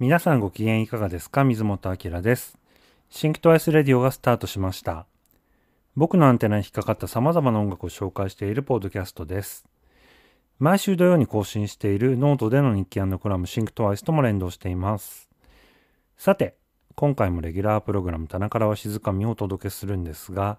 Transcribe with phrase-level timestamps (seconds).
[0.00, 1.44] 皆さんご機嫌いかがですか？
[1.44, 2.56] 水本明です。
[3.10, 5.04] シンクトアイスレディオがスタートしました。
[5.94, 9.66] 僕のアンテナに引っかかった様々な音楽を紹介しているポッドキャストです。
[10.58, 15.28] 毎週土曜に更新しているノートでの日記コラムシンクトアイスとも連動しています。
[16.16, 16.56] さて、
[16.94, 20.58] 今回もレギュラープログラム棚からは静かみをお届けするんですが、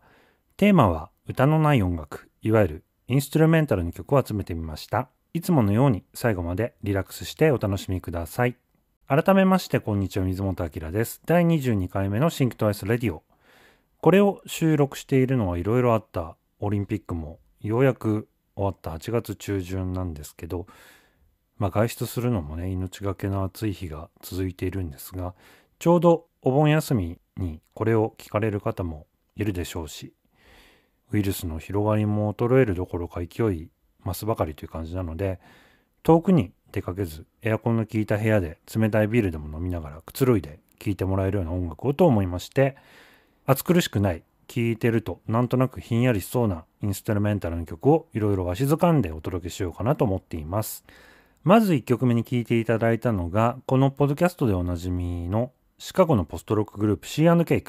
[0.55, 5.09] テーマは歌のない音楽、いわゆるインストゥルメンタルの曲を集めてみました。
[5.33, 8.55] いつものように最後までリラックスしてお楽しみください。
[9.13, 11.19] 改めまして、こんにちは、水本明です。
[11.25, 13.23] 第22回目のシンクトアイスレディオ。
[13.99, 20.65] これを収録しているのはいろいろあったオリンピックもようやく終わった8月中旬なんですけど、
[21.57, 25.35] まあ外出するのもね、命がけの暑い日が続いているんですが、
[25.77, 30.13] ちょうどお盆休みにこれを聞かれる方もいるでしょうし、
[31.11, 33.67] ウイルスの広がりも衰えるどころか勢い
[34.05, 35.41] 増すばかりという感じなので、
[36.03, 42.75] 遠くに出かけずエアコンの効いた部屋で冷たいビールでも飲みながらくつろいで聴いてもらえるような音楽をと思いまして
[43.45, 50.83] 暑苦しくない聴いてるとなんとなくひんやりしそうなインストゥルメンタルの曲をいろいろわしづかんでお届けしようかなと思っています。
[51.43, 57.63] まず1曲目に聴いていただいたのがこのポッドキャストでおなじみのシカゴのポストロックグループ C&K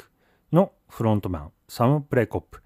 [0.52, 2.62] のフロントマンサム・プレイコップ。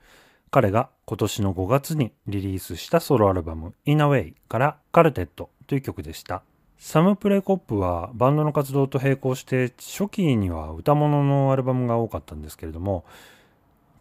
[0.50, 5.50] 彼が今年の5月にリリースしたソロアルバム In a Way からカルテット。
[5.66, 6.42] という曲でした。
[6.78, 13.04] サムプレイコップはバンドの活動と並行して初期には歌物のアルバムが多かったんですけれども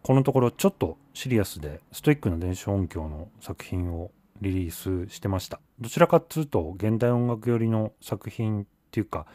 [0.02, 4.72] このところちょっとシリアスでストイックな電子音響の作品をリリー
[5.08, 9.26] スしてましたどちらかっつうと現代音楽寄りの作品っていうか、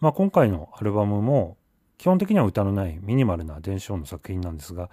[0.00, 1.56] まあ、今回のアルバムも
[1.98, 4.88] 基本的には歌のないミニマルな電子音の作品なんですが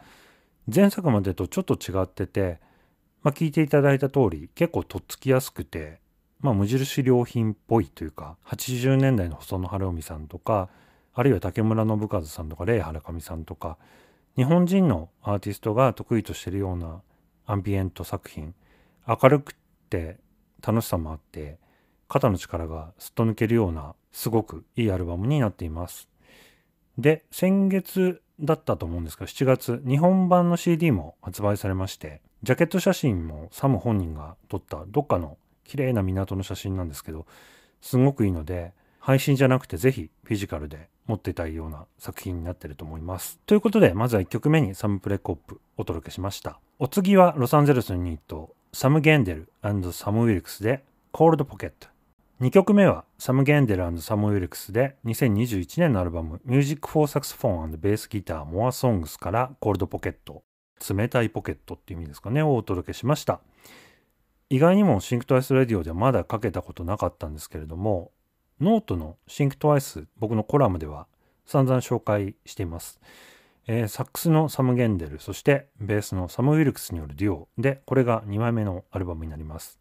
[0.74, 2.60] 前作までとちょっと違ってて、
[3.22, 6.00] まあ、聞いていただいた通り結構とっつきやすくて
[6.44, 10.70] まあ、無印良品っぽいというか80年代の細野晴臣さんとか
[11.16, 13.78] あるいは竹村信和さんとかレイ・原上さんとか
[14.36, 17.02] 日本人のアーティストが得意としてるような
[17.46, 18.54] アンビエント作品
[19.08, 19.56] 明るく
[19.90, 20.18] て
[20.62, 21.58] 楽しさもあって
[22.10, 26.10] 肩の力がすっと抜けるようなすごくいいアルバムになっています。
[26.98, 37.26] で先月だったと思うんですが7月日本版の CD も発売されましてジャケット写真もサム本人が撮ったどっかの綺麗な港の写真なんですけど
[37.82, 43.38] すごくいいので配信じゃなくてぜひフィジカルで持ってたいような作品になってると思います。
[43.46, 46.60] ということでまずは1曲目にサムプレコップお届けしました。
[46.80, 49.50] お次はロサンゼルスのユニットサム・ゲンデル
[49.92, 51.90] サム・ウィルクスで Cold Pocket。
[52.40, 60.44] 2曲目はサム・ゲンデルサム・ウィルクスで2021年のアルバム Music for Saxophone Bass Guitar More Songs から Cold Pocket
[60.90, 63.42] 冷たいポケットっていう意味ですかねをお届けしました。
[64.54, 68.12] 意外にもシンクトアイスレディオではまだかけたことなかったんですけれども
[68.62, 71.08] ノートのシンクトアイス僕のコラムでは
[71.48, 73.00] 散々紹介しています、
[73.66, 79.80] えー、サックスのサム・ゲンデルそしてベースのサム・ウィルクスによるデュオでこれが2枚目のアルバムになります。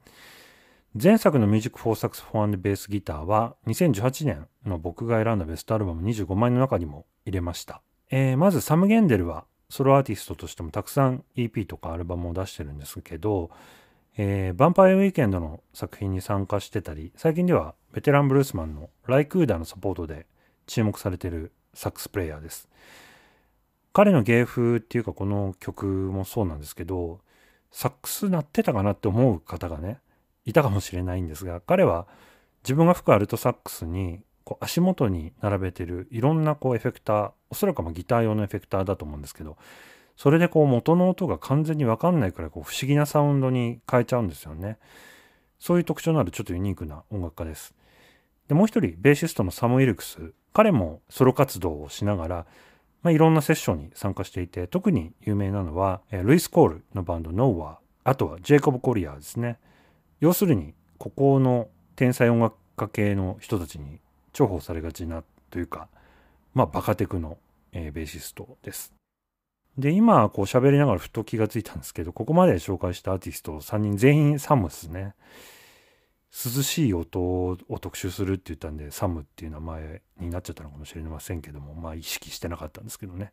[0.99, 13.51] 前作の Music for Saxophone and Bass Guitar は2018年の僕が選んだベストアルバム25枚の中にも入れました、えー、まずサム・ゲンデルはソロアーティストとしてもたくさん EP とかアルバムを出してるんですけど
[14.17, 20.27] えー、ヴァンパイアウィーケンドの作品に参加してたり、最近ではベテランブルースマンのライクーダーのサポートで
[20.67, 22.69] 注目されているサックスプレイヤーです。
[23.95, 27.21] 彼の芸風っていうかこの曲もそうなんですけど、
[27.71, 29.99] サックス鳴ってたかなって思う方がね、
[30.45, 32.07] いたかもしれないんですが、彼は
[32.65, 39.57] 自分が吹くアルトサックスにこう足元に並べてるいろんなこうエフェクター、おそらくまギター用のエフェクターだと思うんですけど、
[40.23, 44.79] それでこう元の音が完全にわかんないくらいこう不思議なサウンドに変えちゃうんですよね。
[45.59, 47.75] そういう特徴のあるちょっとユニークな音楽家です。
[48.47, 50.33] で、もう一人、ベーシストのサム・イルクス。
[50.53, 52.47] 彼もソロ活動をしながら、
[53.03, 59.59] まあ、いろんなセッションに参加していて、特に有名なのは、えルイス・コールのバンド、ノーワー、あとはジェイコブ・コリアーですね。
[60.21, 61.67] 要するに、ここの
[61.97, 63.99] 天才音楽家系の人たちに
[64.33, 65.89] 重宝されがちなというか、
[66.55, 67.39] まあ、バカテクの、
[67.73, 69.02] えー、ベーシストです。
[69.79, 75.15] で、今、こう喋りながらふと気がついたんですけど、ここまで紹介したアーティスト3人全員サムですね。
[76.33, 83.33] 涼しい音を特集するって言ったんで、サムっていう名前になっちゃったのかもしれませんけども、まあ意識してなかったんですけどね。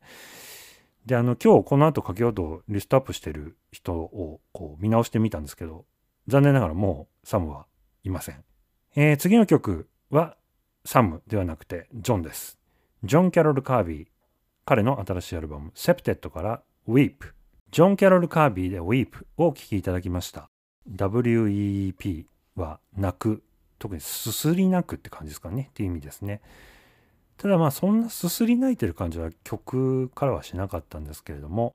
[1.06, 5.86] で、あの、今日この後かけようとリストアップしてる人をこう見直してみたんですけど、
[6.28, 7.66] 残念ながらもうサムは
[8.04, 8.44] いません。
[8.96, 10.36] えー、次の曲は
[10.86, 12.60] サムではなくてジョンです。
[13.04, 14.08] ジョン・キャロル・カービー
[14.70, 17.16] 彼の新しいアルバム、セプテッドから Weep。
[17.72, 20.52] ジョン・キャロル・カービーで Weep をお聴きいただきました。
[20.96, 22.26] WEEP
[22.56, 23.42] は泣く。
[23.80, 25.70] 特にすすり泣くって感じですかね。
[25.72, 26.42] っていう意味ですね。
[27.38, 31.74] ただまあそんなすすり泣いてる感じは曲からはしなかったんですけれども、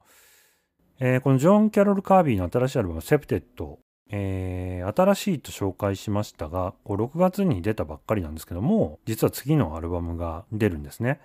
[1.00, 11.18] えー、このジョン・キャロル・カービーの新しいアルバム「セプテッド」えー、新しいと紹介しましたがこう6月に出たばっかりなんですけども実は次のアルバムが出るんですね、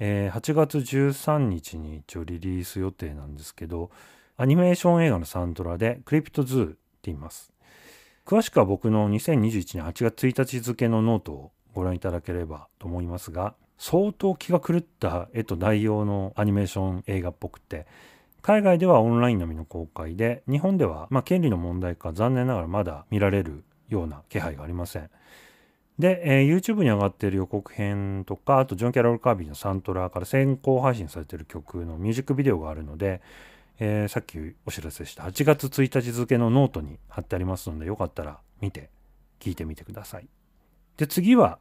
[0.00, 3.90] えー、8月13日に一応リリース予定なんですけど
[4.36, 7.52] アニメーション映画のサントラで「クリプトズー」って言います。
[8.26, 17.86] 詳しくは僕の2021年8月1日付のノートをご覧いただければと思いますが相当気が狂った絵と内容のアニメーション映画っぽくて
[18.40, 25.10] 海外ではオンラインのみの公開で日本ではまあ権利の問題か残念ながらまだ見られるような気配がありません。
[25.98, 33.20] で、えー、YouTube に上がっている予告編とかあとジョン・キャロル・カービーのサントラから先行配信されている曲のミュージックビデオがあるので、
[33.78, 38.90] えー、さっきお知らせした8月1日付のノートに貼ってありますのでよかったら見て
[39.40, 40.28] 聞いてみてください
[40.96, 41.58] で次は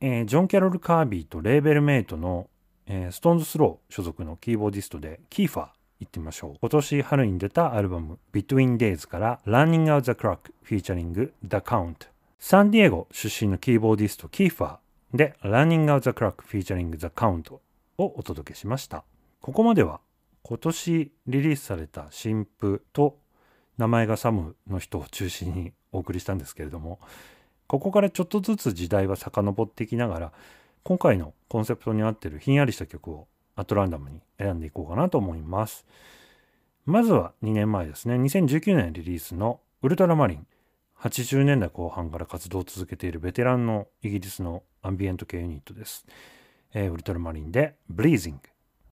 [0.00, 2.48] えー、ジョン・キャロル・カービーとレーベルメイトの、
[2.86, 5.66] えー、ストーンズ・スロー所属のキーボーディストでキーファー
[6.00, 6.56] 行ってみましょう。
[6.60, 16.44] 今年春に出たアルバム Between Days から Running Out the Clock featuring The Count サンディエゴ出身のキーボーディストキーファーで Running Out the Clock
[16.44, 17.60] featuring The Count を
[17.98, 19.04] お届けしました。
[19.40, 20.00] ここまでは
[20.42, 23.18] 今年リリースされた新譜と
[23.78, 27.00] 名前がサムの人を中心にお送りしたんですけれども
[27.66, 30.32] ここからちょっとずつ時代は遡っていきながら
[30.84, 35.84] 今回のコンセプトに合ってるひんやりした曲をアトランダムに選んでいこうかなと思います。
[36.84, 40.46] まずは2年前ですね、2019年リリースのウルトラマリン。
[41.00, 46.06] 80年代後半から活動を続けているベテランのイギリスのアンビエント系ユニットです。
[46.72, 48.38] えー、ウルトラマリンで Breathing。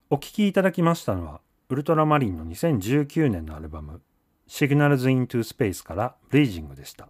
[0.09, 4.01] お聴きいただきましたのは、ウルトラマリンの2019年のアルバム
[4.49, 7.09] Signals into Space から Breathing でした。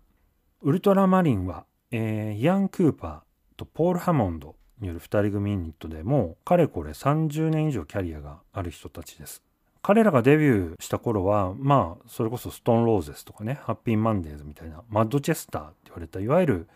[0.63, 9.43] ウルトラマリンは、えー、イアン・クーパーとポール・ハモンドによる2人組ユニットでもうかれこれ30年以上キャリアがある人たちです。
[9.82, 16.69] 彼らがデビューした頃はまあそれこそストーン・ローゼスとかねハッピー・マンデーズみたいなマッドチェスターって言われたいわゆる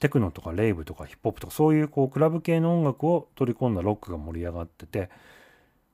[0.00, 5.10] テクノとかレイブとかヒップホップとかそういうこうクラブ系の音楽を取り込んだロックが盛り上がってて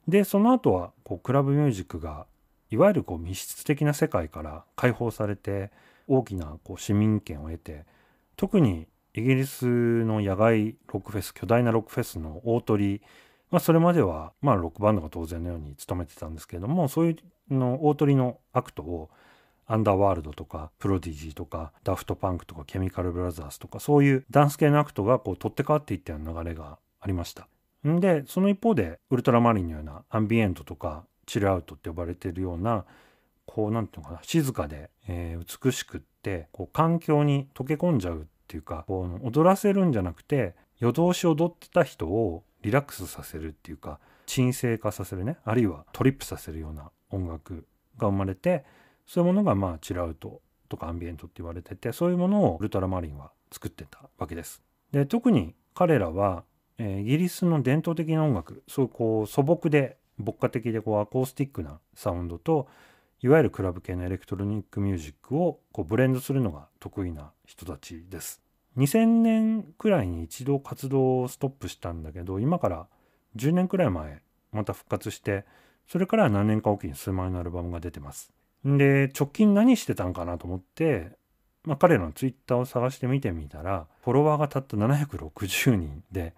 [0.08, 2.26] でその後はこうクラブミュージックが
[2.70, 5.70] いわゆるこう密室的な世界から解放されて
[6.08, 7.84] 大きなこう市民権を得て
[8.36, 9.66] 特にイギリス
[10.04, 13.02] の野外ロックフェス巨大なロックフェスの大トリ
[13.50, 17.10] まあ、それまでは、まあ、ロックバンドが当然のように務めてたんですけれどもそうい
[17.50, 19.08] うの大トリのアクトを
[19.68, 27.48] アンダーワールドとかプロディジーとかダフトパンクとかケミカルブラザーズとかそういうダンス系のアクトがこう取って代わっていったような流れがありました。
[27.84, 32.84] でその一方でウルトラマリンのようなアンビエントとかチルアウトって呼ばれているような
[33.44, 47.64] こうなんていうのかな静かで、えー、美しくってこう環境に溶け込んじゃうっていうかこう踊らせるんじゃなくて夜通し踊ってた人をリラックスさせるっていうか鎮静化させるねあるいはトリップさせるような音楽
[47.96, 48.64] が生まれて
[49.06, 54.62] そういうものがまあチルアウトとかアンビエントって言われててそういうものをウルトラマリンは作ってたわけです。
[54.90, 56.42] で特に彼らは、
[56.78, 62.66] えー、イギリスの伝統的な音楽そうこう素朴で牧歌的でこうアコースティックなサウンドと
[63.22, 68.45] いわゆるクラブ系のエレクトロニックミュージックをこうブレンドするのが得意な人たちです。
[68.76, 72.86] 2000年くらいに一度活動をストップしたんだけど今から
[73.36, 74.20] 10年くらい前
[74.52, 75.44] また復活して
[75.88, 78.32] それから何年かおきに数枚のアルバムが出てます。
[78.64, 81.12] で直近何してたんかなと思って、
[81.64, 86.34] まあ、彼らのツイッターを探して見てみたらフォロワーがたった760人で、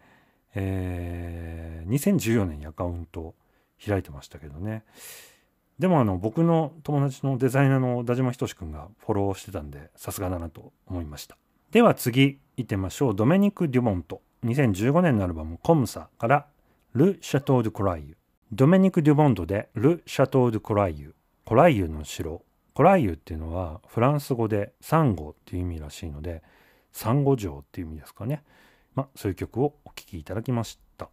[0.54, 3.34] えー、2014年にアカウント
[3.84, 4.84] 開いてましたけどね
[5.78, 11.38] でもあの僕の友達のデザイナーの田島仁君がフォローしてたんでさすがだなと思いました
[11.70, 13.14] では次行ってみましょう。
[13.14, 16.46] ドメニク・デュモント2015年のアルバム「コムサ」から
[16.94, 18.16] 「ル・シャトー・ド・コライユ」
[18.52, 22.42] ドメニク・デュモントで「ル・シャトー・ド・コライユ」コライユの城。
[22.72, 26.42] コライユっていうのはフランス語でサンゴっていう意味らしいので
[26.92, 28.44] サンゴ城っていう意味ですかね。
[28.94, 31.10] まあそういう曲をお聴きいただきました。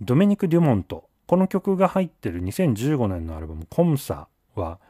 [0.00, 4.80] ドメニク・デュモントこの曲が入ってる2015年のアルバム「コムサ」は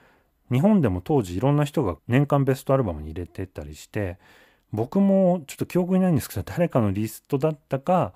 [0.50, 4.18] 日本でも当時いろんな人が年間ベストアルバムに入れてたりして
[4.72, 8.12] 僕もちょっと記憶にないんですけど誰かのリストだったか、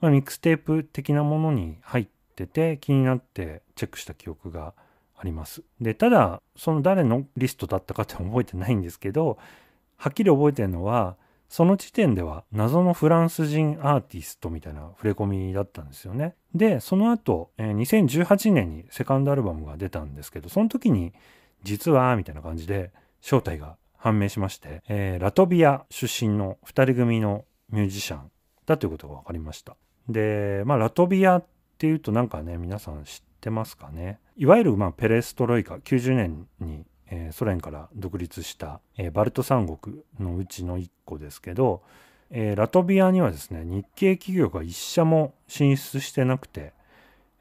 [0.00, 4.74] まあ、ミックステープ的なものに入ってて気になってチェックした記憶が
[5.18, 5.62] あります。
[5.80, 9.38] でただその誰のリストだったかって覚えてないんですけど
[9.96, 11.16] はっきり覚えてるのは
[11.48, 16.34] その時点では謎のフランス人アーティストみたいな触れ込みだったんですよね。
[16.54, 21.12] で、その後、2018年にセカンドアルバムが出たんですけど、その時に
[21.66, 28.30] 実はみたいな感じで正体が判明しまして、えー、ラトビア出身の2人組のミュージシャン
[28.66, 29.76] だということが分かりました。
[30.08, 31.44] でまあラトビアっ
[31.78, 34.20] ていうとなんかね皆さん知ってますかね。
[34.36, 41.82] いわゆるまあペレストロイカ90年に、えー、ソ連から独立した、えー、バルト三国のうちの1個ですけど、
[42.30, 46.74] えー、ラトビアにはですね日系企業が1社も進出してなくて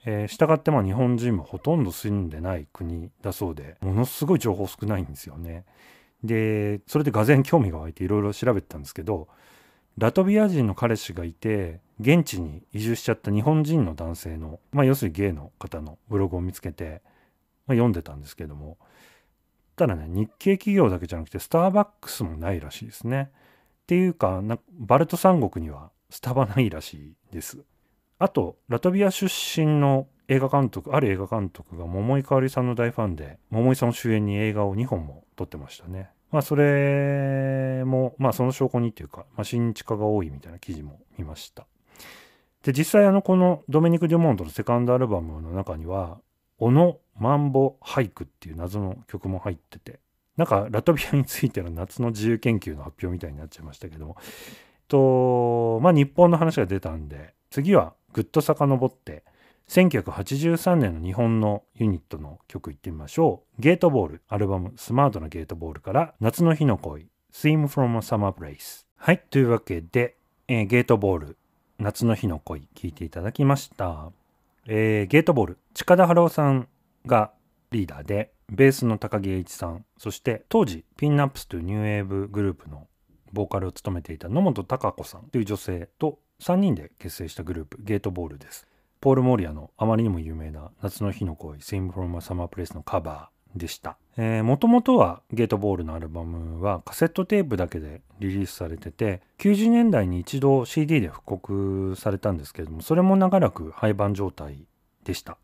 [0.05, 5.65] えー、したがってまあ日本人もほとんど住んでない国だそうでものすごい情報少ないんですよね。
[6.24, 9.27] でそれでがぜ興味が湧いていろいろ調べてたんですけど
[9.97, 17.01] ラトビア人の彼氏がいて現地に移住しちゃった日本人の男性の、まあ、要するにゲイの方のブログを見つけて、
[17.67, 18.77] まあ、読んでたんですけども
[19.75, 23.29] ただね日系企業だけじゃなくてスターバックスもないらしいですね。
[23.83, 27.63] っていうかバルト三国にはスタバないらしいです。
[28.17, 36.10] あとラトビア出身の映画監督ある映画監督が桃井かおりさんの大ファンで桃井さんを主演に映画を2本も撮ってましたね。
[36.31, 41.67] まあそれもまあその証拠にっていうか、まあ、新地化が多いみたいな記事も見ました。
[42.63, 46.19] で実際あのこのドメニク・デュモントのセカンドアルバムの中には
[46.57, 50.00] 「小野マンボ俳句」っていう謎の曲も入ってて
[50.36, 54.17] なんかラトビアについての夏の自由研究の発表みたいになっちゃいましたけども
[54.88, 59.25] とまあ日本の話が出たんで次はぐっと遡って
[59.67, 63.62] 1983年の日本のユニットの曲いってみましょう。
[63.62, 68.86] ゲートボール、アルバムスマートなゲートボールから夏の日の恋、Theme from a Summer Place。
[68.95, 70.15] はい、というわけで、
[70.48, 71.38] えー、ゲートボール、
[71.77, 74.13] 夏の日の恋、聴いていただきました。
[74.65, 76.69] えー、ゲートボール、近田春夫さん
[77.05, 77.34] が
[77.72, 82.88] リーダーで、ベースの高木栄一さん、そして当時ピンナップスというニューウェーブグループの
[83.34, 88.68] ボーカルを務めていた野本貴子さんという女性と3人で結成したグループ、ゲートボールです。
[89.01, 93.98] ポール・モリアのあまりにも有名な夏の日の恋 Sing from a Summer Place のカバーでした。
[94.44, 104.65] もともとはゲートボールのアルバムはカセットテープだけでリリースされてて90年代に一度 CD で復刻されたんですけれどもそれも長らく廃盤状態
[105.04, 105.38] でした。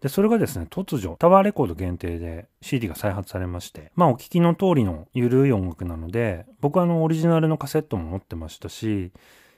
[0.00, 9.12] で、それがですね、突如、タワーレコード限定で CD が再発されまして、まあお聞きの通りの緩い音楽なので、僕はあのオリジナルのカセットも持ってましたし、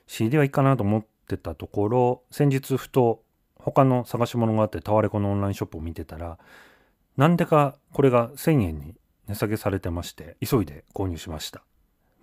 [0.07, 3.23] CD はいいかなと思ってたところ先日ふと
[3.55, 6.37] 他の探し物があってタワレコのオンラインショップを見てたら
[7.17, 8.95] なんでかこれが1000円に
[9.27, 11.61] 値下げされてまして急いで購入しました。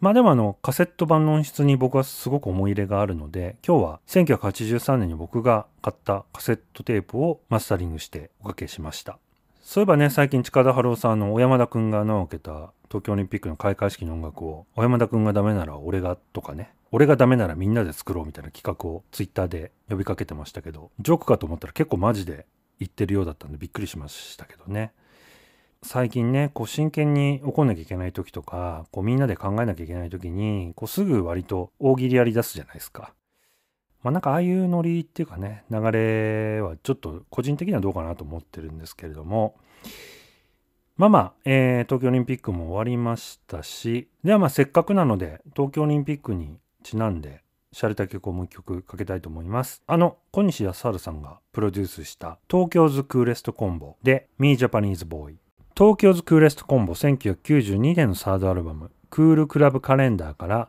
[0.01, 9.19] まあでもあのカセット版の音質に僕はすごく思い入れがあるので今日は1983年に僕が買ったカセットテープをマスタリングしておかけしました。
[9.61, 22.47] そういえばね最近近田春夫さんの小山田くんが穴を開けた東京オリンピックの開会式の音楽を小山田くんがダメなら俺がとかね俺がダメならみんなで作ろうみたいな企画をツイッターで呼びかけてましたけどジョークかと思ったら結構マジで
[22.81, 24.93] 言ってるようだったんでびっくりしましたけどね。
[25.83, 33.15] 最近ねこう真剣に怒んなきゃいけない時とかこうみんなで考えなきゃいけない時にこうすぐ割と大喜利やり出すじゃないですか。
[34.03, 39.55] まあなんかああいうノリっていうかね流れはちょっと個人的にはどうかなと思ってるんですけれども。
[40.97, 49.83] まあまあ、えー、東京オリンピックも終わりましたし、ではまあせっかくなので、東京オリンピックにちなんで、シャレた曲をもう一曲かけたいと思います。
[49.87, 55.37] あの、小西康晴さんがプロデュースした東京ズクーレストコンボで Me Japanese Boy。
[55.77, 60.69] 東京ズクーレストコンボ1992年のサードアルバムクールクラブカレンダーから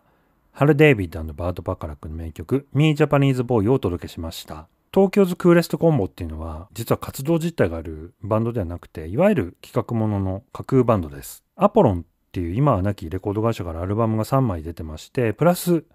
[0.52, 4.68] ハル・デイビッドバート・パカラックの名曲 Me Japanese Boy をお届けしました。
[4.94, 11.44] 東京ズクーレストコンボっていうのは実は活動実態があるバンドではなくていわゆる企画ものの架空バンドです。
[11.56, 15.86] アポロンっていう今はなきレコード会社からアルバムが3枚出てましてプラス、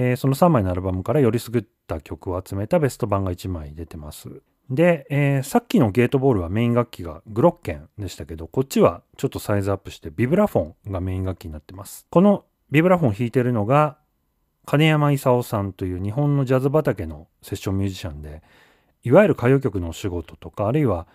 [0.00, 4.42] えー、その3枚のアルバムからよりすぐった曲を集めたベスト版が1枚出てます。
[4.70, 12.06] で、えー、さっきのゲートボールはメイン楽器がグロッケンでしたけどこっちはちょっとサイズアップしてビブラフォンがメイン楽器になってます。
[12.10, 13.98] このビブラフォン弾いてるのが
[14.66, 18.44] 金山勲さんという日本のジャズ畑のセッションミュージシャンで
[19.02, 21.08] いわゆる歌謡曲のお仕事とかあるいは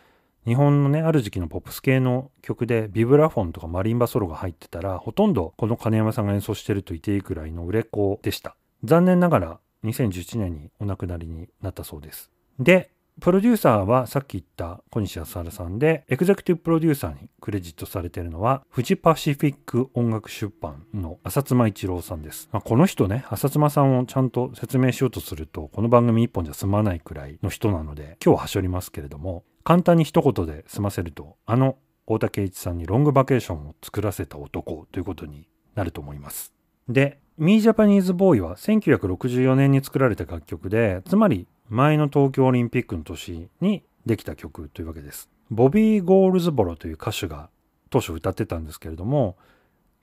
[0.45, 22.49] 日本のねある時期のポップス系の曲でビブラフォンとかマリンバソロが入ってたらほとんどこの金山さんが演奏してると言っていいくらいの売れっ子でした残念ながら2011年にお亡くなりになったそうですでプロデューサーはさっき言った小西康晴さんで、エグゼクティブプロデューサーにクレジットされているのは、フジパシフィック音楽出版の浅妻一郎さんです。
[22.51, 36.52] まあ、この人ね、浅妻さんをちゃんと説明しようとすると、この番組一本じゃ済まないくらいの人なので、今日ははしょりますけれども、簡単に一言で済ませると、あの大竹一さんにロングバケーションを作らせた男ということになると思います。
[36.89, 45.29] で、ミージャパニーズボーイは1964年に作られた楽曲で、つまり前の東京オリンピックの年にできた曲というわけです。
[45.49, 47.49] ボビー・ゴールズボロという歌手が
[47.89, 49.37] 当初歌ってたんですけれども、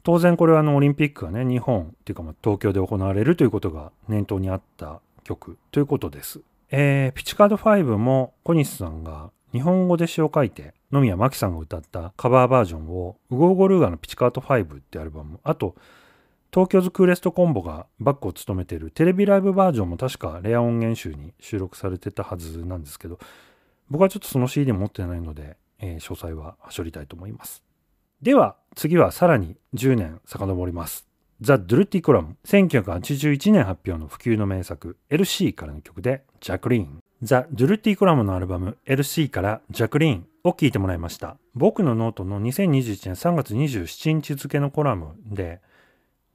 [0.03, 6.41] 当然これはあのオリンピックがね、日本っていうかま東京で行われるということが念頭にあった曲ということです。
[6.71, 15.75] えー、ピチカード5も小西さんが日本語で詩を書いて野宮真紀さんが歌ったカバーバージョンをウゴウゴルーガのピチカート5ってアルバムあと
[16.53, 23.21] Tokyo's Coolest Combo がバックを務めているテレビライブバージョンも確かレア音源集に収録されてたはずなんですけど
[23.89, 27.63] 僕はちょっとその CD 持ってないので、えー、詳細ははしょりたいと思います。
[28.23, 31.07] では次はさらに10年遡ります。
[31.41, 37.01] ザ・ドゥルティ・コラム1981年発表の不朽の名作 LC からの曲でジャクリーン。
[37.23, 41.39] ザ・ドゥルティ・コラムのアルバム LC からジャクリーンを聴いてもらいました。
[41.55, 45.61] 僕のノートの2021年3月27日付のコラムで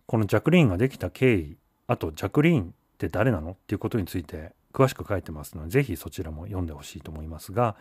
[0.06, 1.58] このジャクリーンができた経緯
[1.88, 2.66] あとジャクリーンっ
[2.98, 7.76] て誰なのっていうことについて詳しく書いてますのでぜひそちらも読んでほしいと思いますが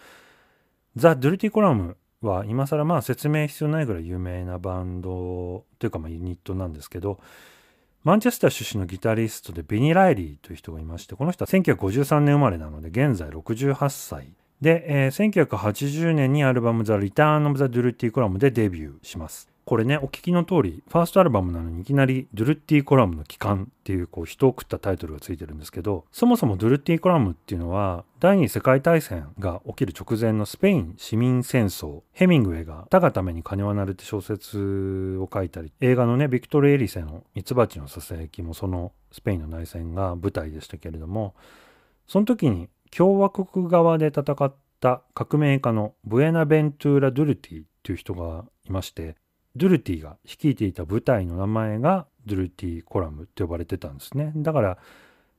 [0.97, 7.19] ザ・ドゥルティ・コラムは今更まあ説明必要ないぐらい有名なバンドというかまユニットなんですけど
[8.05, 14.29] マンチェスター出身のギタリストでビニ・ライリーという人がいましてこの人は1953年生まれなので現在68歳
[14.61, 19.54] で、えー、1980年にアルバム「ザ・リターン・オブ・ザ・ドゥルティ・コラム」でデビューします。
[19.65, 41.35] これね、お聞きの通り、ファーストアルバムなのにいきなりドゥルッティコラムの帰還っていう、こう、人を食ったタイトルがついてるんですけど、そもそもドゥルッティコラムっていうのは、第二次世界大戦が起きる直前のスペイン市民戦争、ヘミングウェイが、たがために金はなるって小説を書いたり、映画のね、ビクトル・エリセのミツバチのささやきもそのスペインの内戦が舞台でしたけれども、
[42.07, 49.17] その時に共和国側で戦った革命家のブエナベントゥーラ・ドゥルティっていう人がいまして、
[49.57, 54.33] ドゥルティが率いていた部隊の名前がドゥルティコラムって呼ばれてたんですね。
[54.37, 54.79] だから、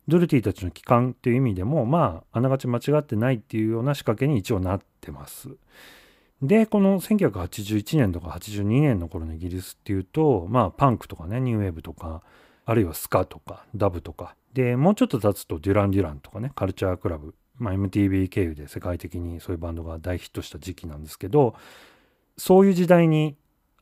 [0.07, 5.49] ドゥルティたちの帰還っていう意味でも、まあ、あながち間違ってないっていうような仕掛けに一応なってます。
[6.41, 12.21] で、この1981年とか82年の頃のイギリスっていうと、まあ、パンクとかね、ニューウェーブとか、
[12.65, 21.55] あるいはスカとか、ダブとか、で、もうちょっと経つとデュラン・デュランとかね、カルチャークラブ、まあ、MTV 経由で世界的にそういうバンドが大ヒットした時期なんですけど、
[22.37, 23.35] そういう時代に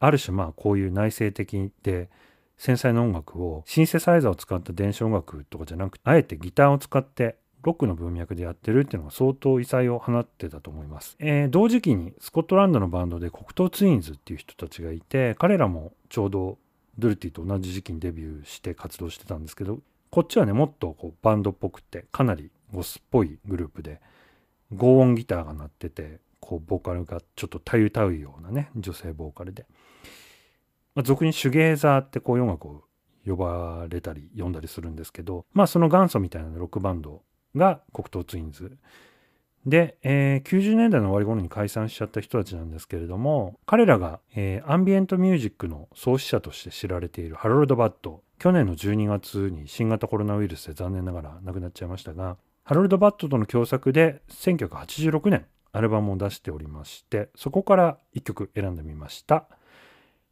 [0.05, 2.09] ある種まあこういう内省的で
[2.57, 16.57] 繊細な音楽をシンセサイザーを使った電子音楽とかじゃなくてあえてギターを使ってロックの文脈でやってるっていうのが相当異彩を放ってたと思います、えー、同時期にスコットランドのバンドで黒糖ツインズっていう人たちがいて彼らもちょうど
[16.99, 24.01] ドゥルティと同じ時期にデビューして活動してたんですけどこっちはねもっとこうバンドっぽくてかなりゴスっぽいグループで
[24.75, 29.65] 合音ギターが鳴っててこうボーカルがちょっとたゆたうようなね女性ボーカルで
[30.95, 32.83] まあ、俗にシュゲーザーってこう音楽を
[33.25, 37.23] 呼ばれたり読んだりするんですけど、まあその元祖みたいなロックバンド
[37.55, 38.77] がコクトー・ツインズ。
[39.65, 48.23] で、えー、90年代の終わり頃に解散しちゃった人たちなんですけれども、彼らが、えー、アンビエントミュージックの創始者として知られているハロルド・バッド。
[48.39, 59.47] 去年の12月に新型コロナウイルスで残念ながら亡くなっちゃいましたが、ハロルド・バッドとの共作で1986年アルバムを出しておりまして、そこから1曲選んでみました。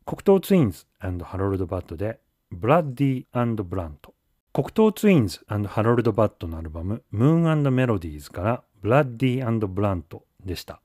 [0.06, 10.82] コクトー・ツインズハロルド・バッドで Bloody and Blunt コクトー・ツインズハロルド・バッドのアルバム Moon Melodies から Bloody and Blunt でした。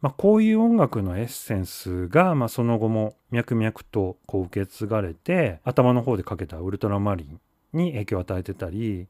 [0.00, 7.40] まあ、こういう音楽のエッセンスが、まあ、その後も脈々とこう受け継がれて頭の方でかけたウルトラマリン
[7.72, 9.06] に影響を与えてたり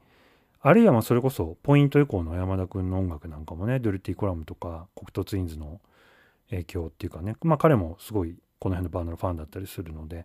[0.62, 5.80] あるいはまあそれこそポイント以降の小山田君の音楽なんかもねドゥルティ・コラムとかコクトー・ツインズの
[6.50, 10.24] 影響っていうかねまあ彼もすごいこの辺のバンドのファンだったりするので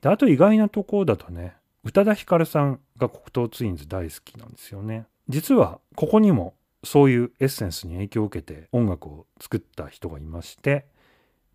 [0.00, 5.06] であと意外なところだとね宇多田ヒカルさんが黒糖ツインズ大好きなんですよね。
[5.28, 10.86] 実はここにもそういうエッセンスに影響を受けて音楽を作った人がいまして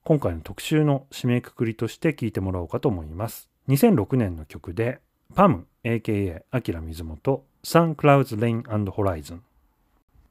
[0.04, 3.50] 今回の特集の締めくくりとして聴いてもらおうかと思います。
[3.70, 5.00] 2006年の曲で
[5.34, 9.40] パム AKA アキラ水元 Sun Clouds Rain and Horizon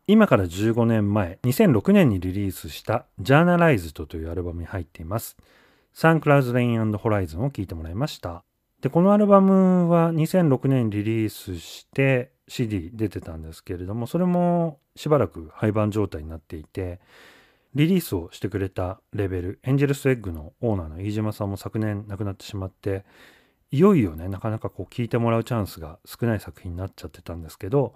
[0.07, 5.37] 今から15年前2006年にリリースした「ジャーナライズド」というアルバムに入っています
[5.93, 8.45] サンクラウズ・レインホライズンを聴いてもらいました。
[8.81, 17.01] で、このアルバムは2006年リリースして CD 出てたんですけれども、それもしばらく廃盤状態になっていて、
[17.75, 23.05] リリースをしてくれたレベル、エンジェルスエッグのオーナーの飯島さんも昨年亡くなってしまって、
[23.73, 27.95] いよいよね、なかなかこう聴いてもらうチャンスが少ない作品になっちゃってたんですけど、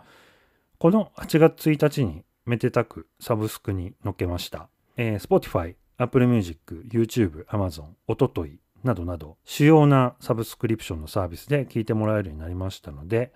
[0.78, 4.68] この8月1日にめでたくサブスクに載っけました。
[4.96, 13.32] えー、Spotify、Apple Music、YouTube、Amazon、おとといなどなど主要なサブスクリプションのサービスで聞いてもらえるようになりましたので、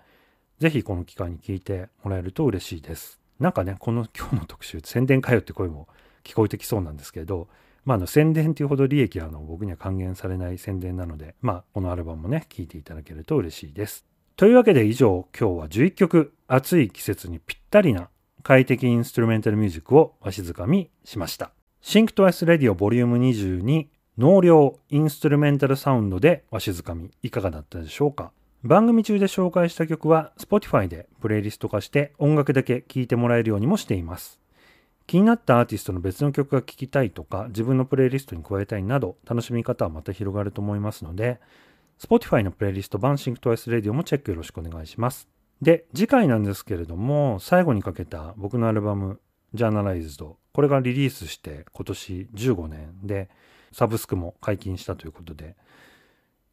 [0.59, 3.19] ぜひこの機会に聞いてもらえると嬉しいです。
[3.39, 5.87] なんかね、この今日の特集、宣伝かよって声も
[6.23, 7.47] 聞こえてきそうなんですけど、
[7.85, 14.05] まあ、あの宣伝というほど利益はあの僕には還元されない宣伝なので、まあ、このアルバムもね、聴いていただけると嬉しいです。
[14.35, 18.09] というわけで以上、今日は11曲、暑い季節にぴったりな
[18.43, 21.51] 快適インストゥルメンタルミュージックをわしづかみしました。
[21.81, 23.87] Think Twice Radio Volume 22
[24.17, 28.31] 納涼インストゥルメンタルサウンドでわしづかみいかがだったでしょうか？
[28.63, 34.39] 番組中で紹介した曲は Spotify でプレイリスト化して音楽だけ聴いてもらえるようにもしています。
[35.09, 41.39] 気になったアーティストの別の曲が聴きたいとか自分のプレイリストに加えたいなど楽しみ方はまた広がると思いますので
[41.99, 45.27] Spotify のプレイリスト版 Think Twice Radio もチェックよろしくお願いします。
[45.61, 49.19] で、次回なんですけれども、最後にかけた僕のアルバム、
[49.53, 53.29] Journalized、これがリリースして今年15年で、
[53.73, 55.57] サブスクも解禁したということで、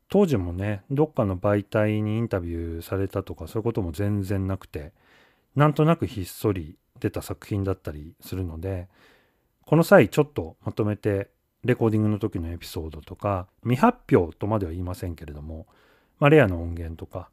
[0.09, 4.93] 当時もね、どっかの媒体にインタビューされたとかそういうことも全然なくて、
[5.55, 8.89] なんとなくひっそり出た作品だったりするので、
[9.65, 11.31] この際ちょっとまとめて
[11.65, 15.67] レコーディングの時のエピソードとか、未発表とまでは言いませんけれども、
[16.19, 17.31] まあ、レアな音源とか、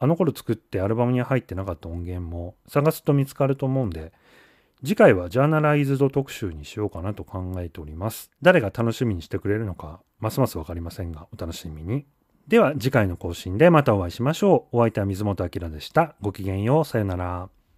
[0.00, 4.12] あの頃作ってアルバムに入ってなかった音源も探すと見つかると思うんで、
[4.84, 8.30] 次回はジャーナライズド特集にしようかなと考えております。
[8.42, 12.06] 誰が楽しみにしてくれるのか、ますますわかりませんが、お楽しみに。
[12.46, 14.78] では次回の更新でまたお会いしましょう。
[14.78, 16.14] お相手は水本明でした。
[16.20, 16.84] ごきげんよう。
[16.84, 17.57] さよなら。